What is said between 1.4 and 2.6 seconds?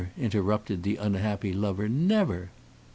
lover "never!"